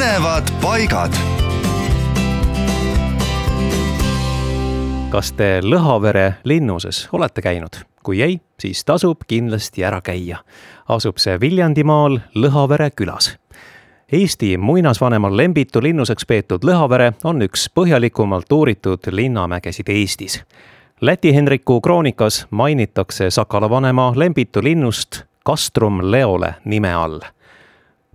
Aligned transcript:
põnevad 0.00 0.48
paigad. 0.62 1.12
kas 5.12 5.32
te 5.36 5.60
Lõhavere 5.60 6.40
linnuses 6.44 7.08
olete 7.12 7.42
käinud? 7.44 7.76
kui 8.02 8.22
ei, 8.22 8.40
siis 8.60 8.84
tasub 8.84 9.26
kindlasti 9.28 9.84
ära 9.84 10.00
käia. 10.00 10.38
asub 10.88 11.18
see 11.20 11.36
Viljandimaal 11.40 12.16
Lõhavere 12.34 12.88
külas 12.96 13.36
Eesti 14.12 14.56
muinasvanemal 14.56 15.36
Lembitu 15.36 15.82
linnuseks 15.82 16.24
peetud 16.26 16.64
Lõhavere 16.64 17.12
on 17.24 17.42
üks 17.42 17.68
põhjalikumalt 17.68 18.52
uuritud 18.52 19.04
linnamägesid 19.10 19.88
Eestis. 19.88 20.40
Läti 21.00 21.34
Henriku 21.34 21.80
kroonikas 21.80 22.46
mainitakse 22.50 23.30
Sakala 23.30 23.70
vanema 23.70 24.12
Lembitu 24.16 24.64
linnust 24.64 25.24
Castrum 25.46 26.00
Leole 26.10 26.54
nime 26.64 26.94
all. 26.94 27.20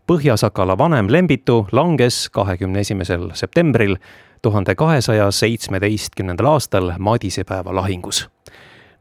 Põhja-Sakala 0.08 0.78
vanem 0.78 1.08
Lembitu 1.10 1.68
langes 1.72 2.30
kahekümne 2.30 2.80
esimesel 2.80 3.30
septembril 3.34 3.96
tuhande 4.42 4.76
kahesaja 4.76 5.32
seitsmeteistkümnendal 5.32 6.46
aastal 6.46 6.92
Madisepäeva 7.00 7.76
lahingus 7.76 8.28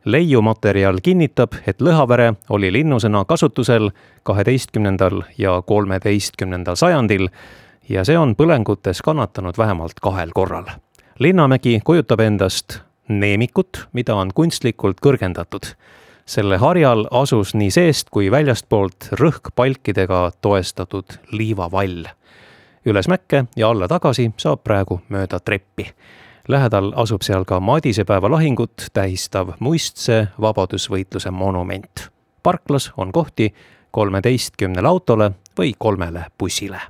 leiumaterjal 0.05 0.99
kinnitab, 1.03 1.57
et 1.67 1.81
Lõhavere 1.83 2.35
oli 2.49 2.73
linnusena 2.73 3.25
kasutusel 3.25 3.91
kaheteistkümnendal 4.23 5.23
ja 5.39 5.63
kolmeteistkümnendal 5.67 6.77
sajandil 6.77 7.29
ja 7.89 8.05
see 8.05 8.19
on 8.19 8.35
põlengutes 8.37 9.01
kannatanud 9.05 9.59
vähemalt 9.59 10.01
kahel 10.01 10.33
korral. 10.35 10.65
linnamägi 11.19 11.81
kujutab 11.85 12.21
endast 12.21 12.81
neemikut, 13.09 13.89
mida 13.93 14.15
on 14.15 14.31
kunstlikult 14.35 15.01
kõrgendatud. 15.01 15.75
Selle 16.27 16.57
harjal 16.57 17.07
asus 17.11 17.55
nii 17.55 17.71
seest 17.71 18.11
kui 18.11 18.31
väljastpoolt 18.31 19.11
rõhkpalkidega 19.21 20.31
toestatud 20.41 21.19
liivavall. 21.33 22.05
üles 22.87 23.09
mäkke 23.09 23.45
ja 23.57 23.69
alla 23.69 23.89
tagasi 23.89 24.33
saab 24.37 24.65
praegu 24.65 25.01
mööda 25.09 25.41
treppi 25.41 25.91
lähedal 26.49 26.93
asub 26.97 27.23
seal 27.23 27.45
ka 27.45 27.61
Madisepäeva 27.61 28.31
lahingut 28.31 28.89
tähistav 28.93 29.55
muistse 29.61 30.29
vabadusvõitluse 30.41 31.31
monument. 31.31 32.11
parklas 32.43 32.93
on 32.97 33.13
kohti 33.13 33.55
kolmeteistkümnele 33.91 34.89
autole 34.89 35.31
või 35.59 35.75
kolmele 35.79 36.27
bussile 36.39 36.81